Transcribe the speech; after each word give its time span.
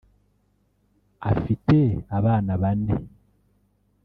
afite 1.31 1.77
abana 2.17 2.51
bane 2.61 2.93